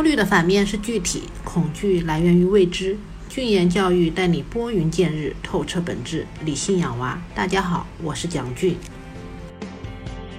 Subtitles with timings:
[0.00, 2.96] 焦虑的反面是具体，恐惧来源于未知。
[3.28, 7.20] 俊言教育带你拨云见日，透彻本质，理性养娃。
[7.34, 8.78] 大家好，我是蒋俊。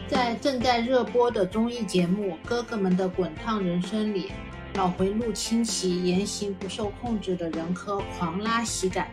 [0.08, 4.32] 在正在热播的综艺节目《哥哥们的滚烫人生》里，
[4.74, 9.12] 老回路清奇言行不受控制的人科狂拉喜感，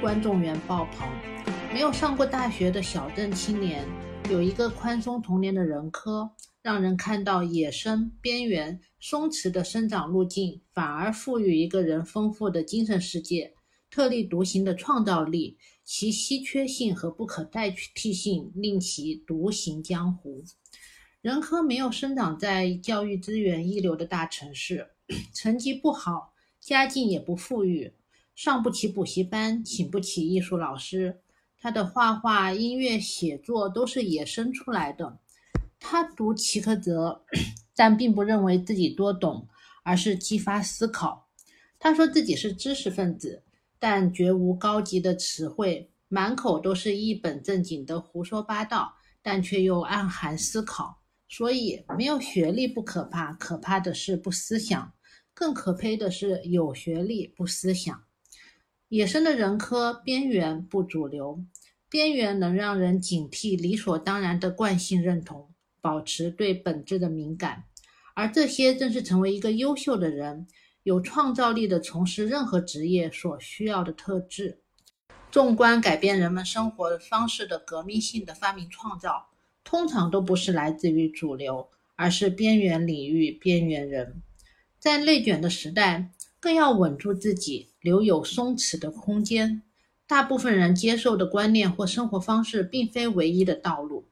[0.00, 1.06] 观众缘爆棚。
[1.72, 3.84] 没有上过大学的小镇青年，
[4.30, 6.30] 有一个宽松童年的人科。
[6.62, 13.54] 让人看到野生、边缘、松弛的生长路径，反而赋予一个人丰富的精神世界、
[13.88, 15.58] 特立独行的创造力。
[15.84, 20.42] 其稀缺性和不可代替性令其独行江湖。
[21.20, 24.88] 任科没有生长在教育资源一流的大城市，
[25.32, 27.92] 成绩不好，家境也不富裕，
[28.34, 31.20] 上不起补习班，请不起艺术老师。
[31.66, 35.18] 他的画画、音乐、写作都是野生出来的。
[35.80, 37.24] 他读齐克泽，
[37.74, 39.48] 但并不认为自己多懂，
[39.82, 41.26] 而是激发思考。
[41.80, 43.42] 他说自己是知识分子，
[43.80, 51.02] 但绝无高级的词汇，满口都是一本正经的胡说八道，但却又暗含思考。
[51.28, 54.92] 所以，没有学历不可怕，可怕的是不思想。
[55.34, 58.04] 更可悲的是有学历不思想。
[58.88, 61.44] 野生的人科边缘不主流，
[61.88, 65.50] 边缘能让人警惕理所当然的惯性认同。
[65.82, 67.62] 保持对本质的敏感，
[68.14, 70.48] 而这些正是成为一个优秀的人、
[70.82, 74.58] 有创造力的从事任何职业所需要的特质。
[75.30, 79.28] 纵观改变人们生活方式的革命性的发明创造，
[79.62, 84.20] 通常都不是来自于主流，而是边缘领域边缘人。
[84.80, 89.62] 在内卷的时代，更要稳住自己，留有松弛的空间。
[90.06, 94.06] 大部分人接受的观念或生活方式，并非唯一的道路。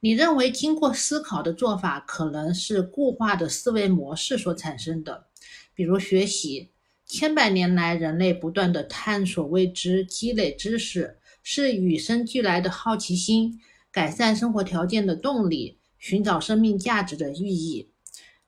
[0.00, 5.26] 你认为经过思考的做法可能是固化的思维模式所产生的，
[5.74, 6.70] 比如学习。
[7.06, 13.58] 千百年来，人类不断的探索未知、积累知识，是与生俱来的好奇心，
[13.90, 17.88] 改善生活条件的动力，寻找生命价值的寓意，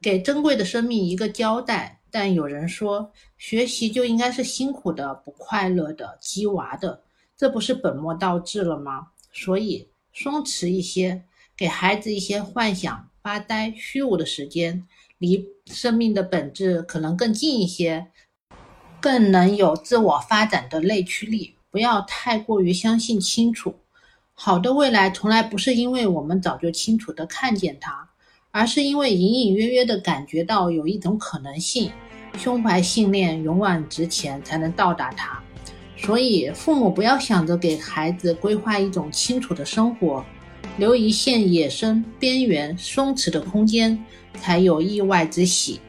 [0.03, 2.00] 给珍贵的生命一个交代。
[2.11, 7.03] 但有人说，学习就应该是辛苦的、不快乐的、鸡娃的，
[7.37, 9.09] 这不是本末倒置了吗？
[9.33, 11.25] 所以，松弛一些。
[11.57, 14.89] 给孩子一些幻想、发呆、虚无的时间，
[15.19, 18.07] 离生命的本质可能更近一些，
[18.99, 21.57] 更能有自我发展的内驱力。
[21.71, 23.75] 不要太过于相信清楚，
[24.33, 28.09] 好的未来从来不是因为我们早就清楚的看见它，
[28.53, 31.91] 而是因为隐隐约约的感觉到有一种可能性。
[32.39, 35.41] 胸怀信念，勇往直前，才能到达它。
[35.97, 40.25] 所以，父母不要想着给孩子规划一种清楚的生活。
[40.79, 44.03] 留一线野生、边缘、松弛的空间，
[44.41, 45.81] 才有意外之喜。